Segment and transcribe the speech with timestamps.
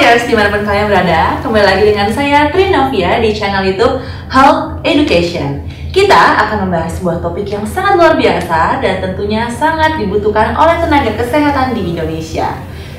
[0.00, 4.00] Healthiers di mana pun kalian berada, kembali lagi dengan saya Trinovia di channel YouTube
[4.32, 5.60] Health Education.
[5.92, 11.12] Kita akan membahas sebuah topik yang sangat luar biasa dan tentunya sangat dibutuhkan oleh tenaga
[11.20, 12.48] kesehatan di Indonesia.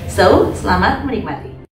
[0.05, 1.65] So, selamat menikmati.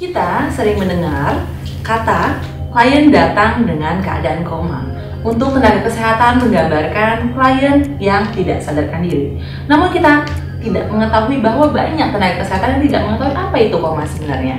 [0.00, 1.44] Kita sering mendengar
[1.84, 2.40] kata
[2.72, 9.38] klien datang dengan keadaan koma untuk tenaga kesehatan menggambarkan klien yang tidak sadarkan diri.
[9.68, 10.26] Namun kita
[10.60, 14.56] tidak mengetahui bahwa banyak tenaga kesehatan yang tidak mengetahui apa itu koma sebenarnya.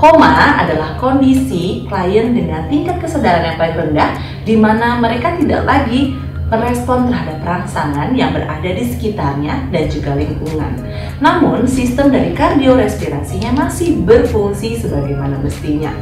[0.00, 0.32] Koma
[0.64, 4.10] adalah kondisi klien dengan tingkat kesadaran yang paling rendah
[4.48, 6.16] di mana mereka tidak lagi
[6.50, 10.82] merespon terhadap rangsangan yang berada di sekitarnya dan juga lingkungan.
[11.22, 15.94] Namun, sistem dari kardiorespirasinya masih berfungsi sebagaimana mestinya.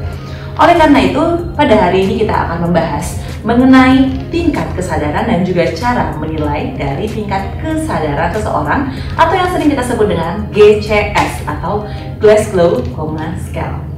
[0.59, 6.11] Oleh karena itu, pada hari ini kita akan membahas mengenai tingkat kesadaran dan juga cara
[6.19, 11.87] menilai dari tingkat kesadaran seseorang atau yang sering kita sebut dengan GCS atau
[12.19, 13.98] Glasgow Coma Scale.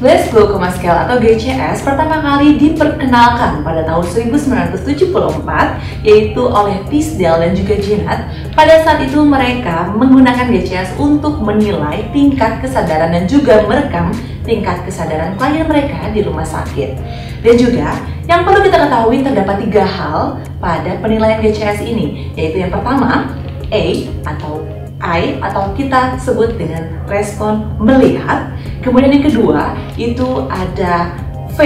[0.00, 5.12] Glasgow Coma Scale atau GCS pertama kali diperkenalkan pada tahun 1974
[6.08, 8.32] yaitu oleh Tisdale dan juga Jenat.
[8.56, 14.08] Pada saat itu mereka menggunakan GCS untuk menilai tingkat kesadaran dan juga merekam
[14.48, 16.96] tingkat kesadaran klien mereka di rumah sakit.
[17.44, 17.92] Dan juga
[18.24, 23.36] yang perlu kita ketahui terdapat tiga hal pada penilaian GCS ini, yaitu yang pertama
[23.68, 23.84] A
[24.24, 24.64] atau
[25.00, 28.52] I atau kita sebut dengan respon melihat.
[28.84, 31.16] Kemudian yang kedua itu ada
[31.56, 31.60] V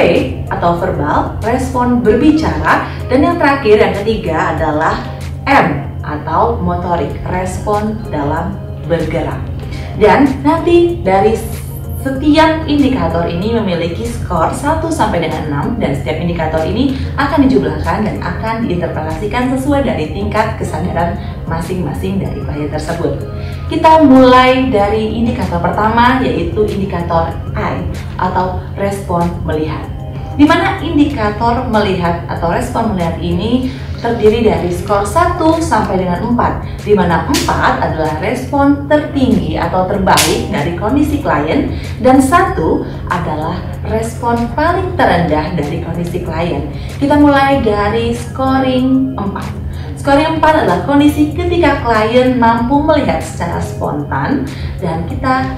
[0.48, 2.88] atau verbal, respon berbicara.
[3.10, 5.02] Dan yang terakhir yang ketiga adalah
[5.44, 8.56] M atau motorik, respon dalam
[8.88, 9.38] bergerak.
[10.00, 11.38] Dan nanti dari
[12.04, 18.04] setiap indikator ini memiliki skor 1 sampai dengan 6 dan setiap indikator ini akan dijumlahkan
[18.04, 21.16] dan akan diinterpretasikan sesuai dari tingkat kesadaran
[21.48, 23.20] masing-masing dari klien tersebut.
[23.68, 27.84] Kita mulai dari indikator pertama yaitu indikator I
[28.20, 29.84] atau respon melihat.
[30.34, 33.70] Di mana indikator melihat atau respon melihat ini
[34.04, 40.52] terdiri dari skor 1 sampai dengan 4 di mana 4 adalah respon tertinggi atau terbaik
[40.52, 41.72] dari kondisi klien
[42.04, 42.60] dan 1
[43.08, 43.56] adalah
[43.88, 46.68] respon paling terendah dari kondisi klien.
[47.00, 49.63] Kita mulai dari scoring 4.
[50.04, 54.44] Scoring 4 adalah kondisi ketika klien mampu melihat secara spontan
[54.76, 55.48] dan kita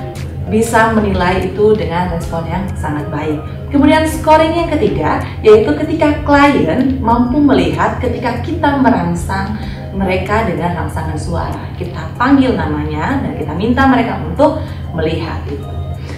[0.47, 3.43] bisa menilai itu dengan respon yang sangat baik.
[3.75, 9.59] Kemudian scoring yang ketiga yaitu ketika klien mampu melihat ketika kita merangsang
[9.91, 11.67] mereka dengan rangsangan suara.
[11.75, 14.63] Kita panggil namanya dan kita minta mereka untuk
[14.95, 15.67] melihat itu.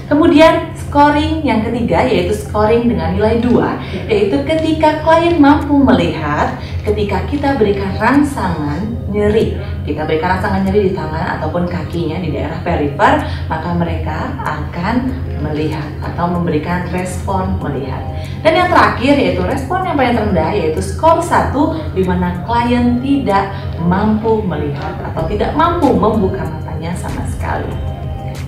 [0.09, 7.29] Kemudian scoring yang ketiga yaitu scoring dengan nilai 2 yaitu ketika klien mampu melihat ketika
[7.29, 9.61] kita berikan rangsangan nyeri.
[9.85, 13.21] Kita berikan rangsangan nyeri di tangan ataupun kakinya di daerah perifer
[13.53, 15.13] maka mereka akan
[15.45, 18.01] melihat atau memberikan respon melihat.
[18.41, 21.53] Dan yang terakhir yaitu respon yang paling rendah yaitu skor 1
[21.93, 23.53] di mana klien tidak
[23.85, 27.69] mampu melihat atau tidak mampu membuka matanya sama sekali.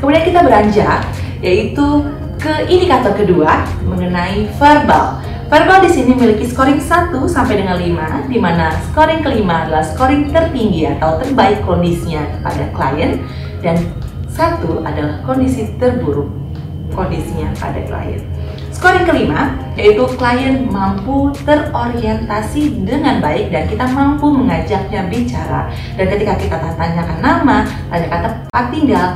[0.00, 1.04] Kemudian kita beranjak
[1.40, 2.04] yaitu
[2.40, 5.20] ke indikator kedua mengenai verbal
[5.50, 10.30] Verbal di sini memiliki scoring 1 sampai dengan 5, di mana scoring kelima adalah scoring
[10.30, 13.18] tertinggi atau terbaik kondisinya pada klien
[13.58, 13.74] dan
[14.30, 16.30] satu adalah kondisi terburuk
[16.94, 18.22] kondisinya pada klien.
[18.70, 25.66] Scoring kelima yaitu klien mampu terorientasi dengan baik dan kita mampu mengajaknya bicara
[25.98, 29.06] dan ketika kita tanyakan nama, tanyakan tempat tinggal,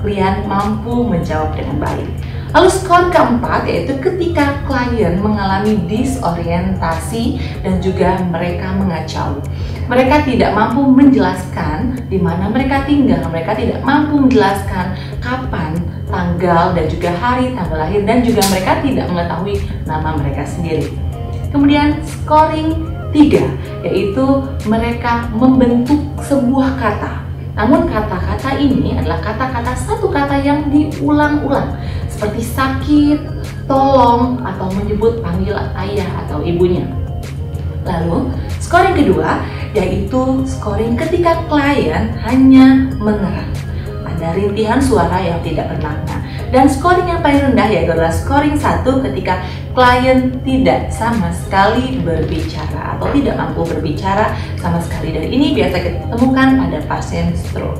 [0.00, 2.08] klien mampu menjawab dengan baik.
[2.48, 9.36] Lalu skor keempat yaitu ketika klien mengalami disorientasi dan juga mereka mengacau.
[9.88, 15.76] Mereka tidak mampu menjelaskan di mana mereka tinggal, mereka tidak mampu menjelaskan kapan,
[16.08, 20.88] tanggal, dan juga hari tanggal lahir dan juga mereka tidak mengetahui nama mereka sendiri.
[21.52, 23.44] Kemudian scoring tiga
[23.84, 24.24] yaitu
[24.68, 27.27] mereka membentuk sebuah kata
[27.58, 31.74] namun kata-kata ini adalah kata-kata satu kata yang diulang-ulang
[32.06, 33.18] seperti sakit,
[33.66, 36.86] tolong, atau menyebut panggil ayah atau ibunya.
[37.82, 38.30] Lalu,
[38.62, 39.42] scoring kedua
[39.74, 43.50] yaitu scoring ketika klien hanya mengerang.
[44.06, 46.16] Ada rintihan suara yang tidak bermakna.
[46.48, 49.42] Dan scoring yang paling rendah yaitu adalah scoring satu ketika
[49.78, 55.14] klien tidak sama sekali berbicara atau tidak mampu berbicara sama sekali.
[55.14, 57.78] Dan ini biasa kita temukan pada pasien stroke.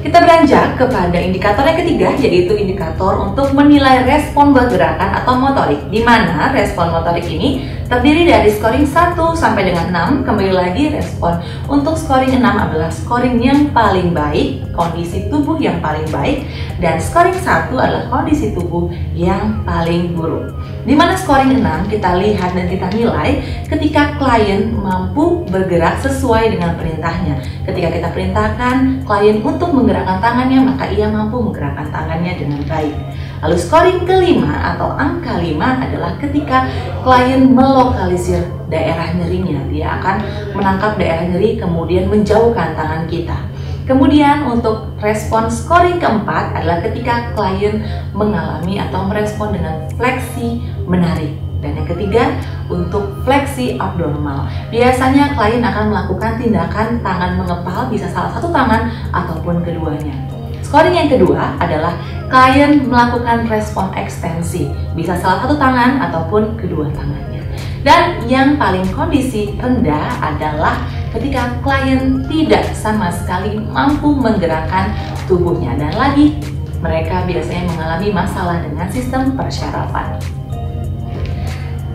[0.00, 6.00] Kita beranjak kepada indikator yang ketiga, yaitu indikator untuk menilai respon bergerakan atau motorik, di
[6.00, 10.24] mana respon motorik ini terdiri dari scoring 1 sampai dengan 6.
[10.24, 16.08] Kembali lagi, respon untuk scoring 6 adalah scoring yang paling baik, kondisi tubuh yang paling
[16.08, 16.48] baik,
[16.80, 20.56] dan scoring 1 adalah kondisi tubuh yang paling buruk.
[20.88, 26.72] Di mana scoring 6 kita lihat dan kita nilai ketika klien mampu bergerak sesuai dengan
[26.80, 27.44] perintahnya.
[27.68, 32.96] Ketika kita perintahkan klien untuk menggerakkan tangannya, maka ia mampu menggerakkan tangannya dengan baik.
[33.42, 36.70] Lalu scoring kelima atau angka 5 adalah ketika
[37.02, 39.66] klien melokalisir daerah nyerinya.
[39.66, 40.16] Dia akan
[40.54, 43.34] menangkap daerah nyeri kemudian menjauhkan tangan kita.
[43.82, 47.82] Kemudian untuk respon scoring keempat adalah ketika klien
[48.14, 51.34] mengalami atau merespon dengan fleksi menarik.
[51.58, 52.26] Dan yang ketiga,
[52.66, 54.50] untuk fleksi abnormal.
[54.70, 60.41] Biasanya klien akan melakukan tindakan tangan mengepal, bisa salah satu tangan ataupun keduanya.
[60.72, 61.92] Scoring yang kedua adalah
[62.32, 67.44] klien melakukan respon ekstensi, bisa salah satu tangan ataupun kedua tangannya.
[67.84, 70.80] Dan yang paling kondisi rendah adalah
[71.12, 74.96] ketika klien tidak sama sekali mampu menggerakkan
[75.28, 76.40] tubuhnya dan lagi
[76.80, 80.16] mereka biasanya mengalami masalah dengan sistem persyarafan.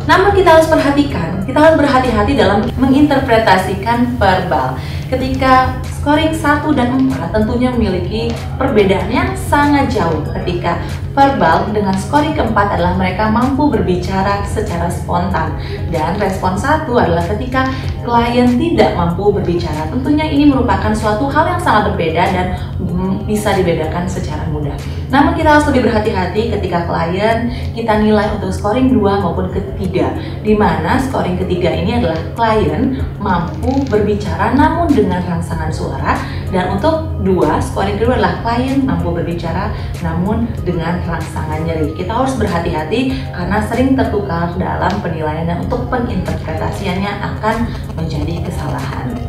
[0.05, 4.77] Namun kita harus perhatikan, kita harus berhati-hati dalam menginterpretasikan verbal.
[5.07, 8.27] Ketika scoring 1 dan 4 tentunya memiliki
[8.59, 10.19] perbedaan yang sangat jauh.
[10.35, 10.83] Ketika
[11.15, 15.55] verbal dengan scoring keempat adalah mereka mampu berbicara secara spontan.
[15.89, 17.71] Dan respon satu adalah ketika
[18.03, 19.87] klien tidak mampu berbicara.
[19.87, 22.47] Tentunya ini merupakan suatu hal yang sangat berbeda dan
[22.79, 24.75] mm, bisa dibedakan secara mudah.
[25.07, 30.11] Namun kita harus lebih berhati-hati ketika klien kita nilai untuk scoring 2 maupun ketiga.
[30.43, 36.17] Di mana scoring ketiga ini adalah klien mampu berbicara namun dengan rangsangan suara
[36.49, 39.69] dan untuk dua scoring kedua adalah klien mampu berbicara
[40.01, 47.13] namun dengan rangsangan nyeri kita harus berhati-hati karena sering tertukar dalam penilaian dan untuk penginterpretasiannya
[47.21, 47.55] akan
[47.99, 49.27] menjadi kesalahan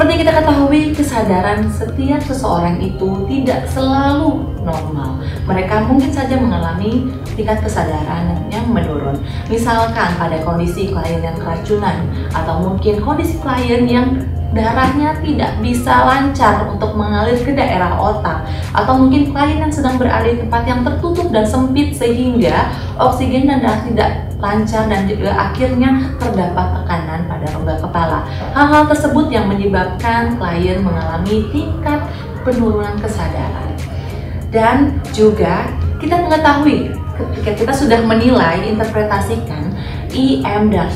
[0.00, 5.20] seperti kita ketahui, kesadaran setiap seseorang itu tidak selalu normal.
[5.44, 9.20] Mereka mungkin saja mengalami tingkat kesadaran yang menurun.
[9.52, 14.08] Misalkan pada kondisi klien yang keracunan atau mungkin kondisi klien yang
[14.50, 18.42] darahnya tidak bisa lancar untuk mengalir ke daerah otak
[18.74, 23.82] atau mungkin klien sedang berada di tempat yang tertutup dan sempit sehingga oksigen dan darah
[23.86, 24.10] tidak
[24.40, 28.18] lancar dan juga akhirnya terdapat tekanan pada rongga kepala.
[28.56, 32.00] Hal-hal tersebut yang menyebabkan klien mengalami tingkat
[32.42, 33.70] penurunan kesadaran.
[34.50, 35.70] Dan juga
[36.02, 39.76] kita mengetahui ketika kita sudah menilai, interpretasikan
[40.10, 40.90] IM dan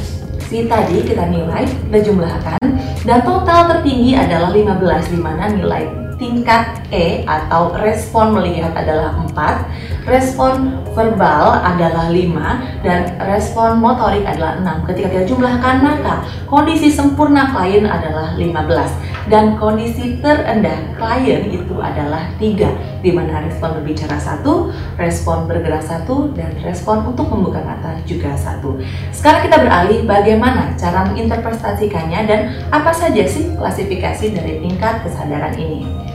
[0.44, 2.60] Si tadi kita nilai, kita jumlahkan
[3.04, 10.06] dan total tertinggi adalah 15 di mana nilai tingkat E atau respon melihat adalah 4,
[10.06, 14.88] respon verbal adalah 5, dan respon motorik adalah 6.
[14.90, 22.28] Ketika kita jumlahkan maka kondisi sempurna klien adalah 15 dan kondisi terendah klien itu adalah
[22.36, 28.32] 3 di mana respon berbicara satu, respon bergerak satu, dan respon untuk membuka mata juga
[28.36, 28.80] satu.
[29.12, 32.40] Sekarang kita beralih bagaimana cara menginterpretasikannya dan
[32.72, 36.13] apa saja sih klasifikasi dari tingkat kesadaran ini.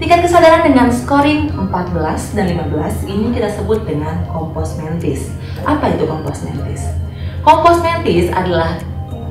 [0.00, 5.28] Tingkat kesadaran dengan scoring 14 dan 15 ini kita sebut dengan kompos mentis.
[5.60, 6.88] Apa itu kompos mentis?
[7.44, 8.80] Kompos mentis adalah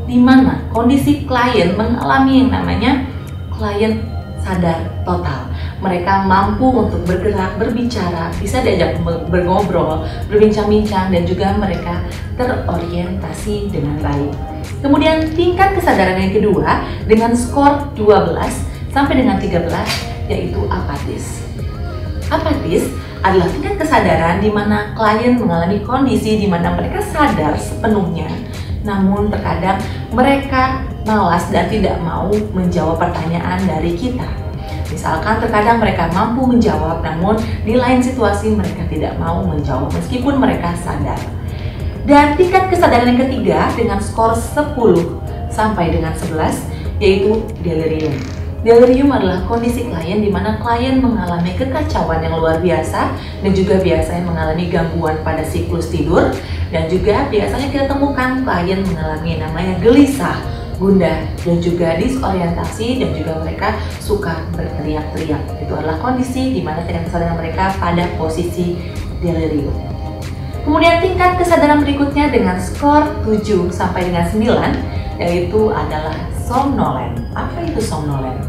[0.06, 3.02] di mana kondisi klien mengalami yang namanya
[3.50, 3.98] klien
[4.46, 5.50] sadar total.
[5.82, 12.06] Mereka mampu untuk bergerak, berbicara, bisa diajak bergobrol, berbincang-bincang, dan juga mereka
[12.38, 14.34] terorientasi dengan baik.
[14.86, 21.46] Kemudian tingkat kesadaran yang kedua dengan skor 12 sampai dengan 13 yaitu apatis.
[22.30, 22.86] Apatis
[23.20, 28.30] adalah tingkat kesadaran di mana klien mengalami kondisi di mana mereka sadar sepenuhnya,
[28.86, 29.82] namun terkadang
[30.14, 34.30] mereka malas dan tidak mau menjawab pertanyaan dari kita.
[34.90, 40.74] Misalkan terkadang mereka mampu menjawab, namun di lain situasi mereka tidak mau menjawab meskipun mereka
[40.80, 41.20] sadar.
[42.10, 44.74] Dan tingkat kesadaran yang ketiga dengan skor 10
[45.54, 48.39] sampai dengan 11 yaitu delirium.
[48.60, 54.24] Delirium adalah kondisi klien di mana klien mengalami kekacauan yang luar biasa dan juga biasanya
[54.28, 56.36] mengalami gangguan pada siklus tidur
[56.68, 60.36] dan juga biasanya kita temukan klien mengalami namanya gelisah,
[60.76, 65.40] gundah dan juga disorientasi dan juga mereka suka berteriak-teriak.
[65.64, 68.76] Itu adalah kondisi di mana tingkat kesadaran mereka pada posisi
[69.24, 69.72] delirium.
[70.68, 76.16] Kemudian tingkat kesadaran berikutnya dengan skor 7 sampai dengan 9 yaitu adalah
[76.50, 77.14] somnolen.
[77.38, 78.42] Apa itu somnolen?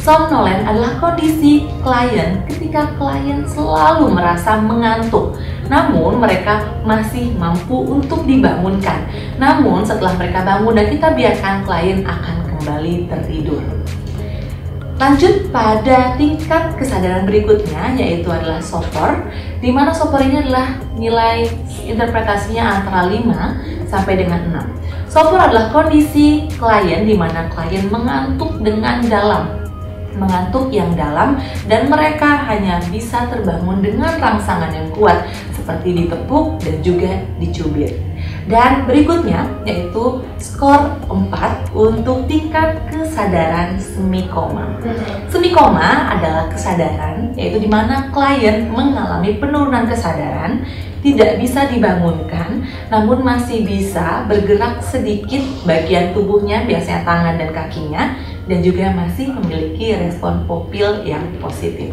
[0.00, 5.36] Somnolent adalah kondisi klien ketika klien selalu merasa mengantuk,
[5.68, 9.04] namun mereka masih mampu untuk dibangunkan.
[9.36, 13.60] Namun setelah mereka bangun dan kita biarkan klien akan kembali tertidur.
[15.00, 19.28] Lanjut pada tingkat kesadaran berikutnya yaitu adalah sopor
[19.60, 21.48] di mana sopor ini adalah nilai
[21.88, 24.40] interpretasinya antara 5 sampai dengan
[24.76, 24.79] 6.
[25.10, 29.58] Sopor adalah kondisi klien di mana klien mengantuk dengan dalam
[30.14, 36.76] mengantuk yang dalam dan mereka hanya bisa terbangun dengan rangsangan yang kuat seperti ditepuk dan
[36.82, 37.12] juga
[37.42, 37.94] dicubit.
[38.50, 44.78] Dan berikutnya yaitu skor 4 untuk tingkat kesadaran semi koma.
[45.30, 50.66] Semi koma adalah kesadaran yaitu di mana klien mengalami penurunan kesadaran,
[51.00, 58.02] tidak bisa dibangunkan, namun masih bisa bergerak sedikit bagian tubuhnya, biasanya tangan dan kakinya,
[58.44, 61.92] dan juga masih memiliki respon pupil yang positif.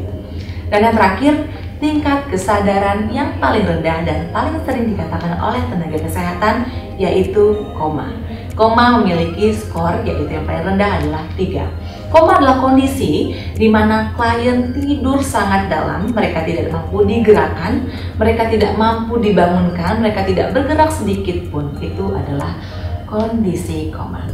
[0.67, 1.33] Dan yang terakhir,
[1.79, 6.55] tingkat kesadaran yang paling rendah dan paling sering dikatakan oleh tenaga kesehatan
[6.97, 8.09] yaitu koma.
[8.57, 12.09] Koma memiliki skor yaitu yang paling rendah adalah 3.
[12.09, 17.85] Koma adalah kondisi di mana klien tidur sangat dalam, mereka tidak mampu digerakkan,
[18.17, 21.69] mereka tidak mampu dibangunkan, mereka tidak bergerak sedikit pun.
[21.77, 22.57] Itu adalah
[23.05, 24.25] kondisi koma.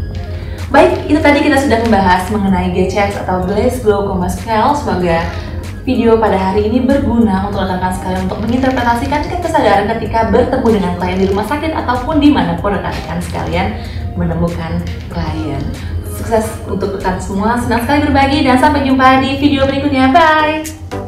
[0.72, 4.72] Baik, itu tadi kita sudah membahas mengenai GCS atau Glasgow Coma Scale.
[4.80, 5.20] Semoga
[5.84, 11.20] video pada hari ini berguna untuk rekan-rekan sekalian untuk menginterpretasikan kesadaran ketika bertemu dengan klien
[11.20, 13.68] di rumah sakit ataupun di mana pun rekan-rekan sekalian
[14.16, 15.64] menemukan klien.
[16.14, 20.14] Sukses untuk rekan semua, senang sekali berbagi dan sampai jumpa di video berikutnya.
[20.14, 21.03] Bye!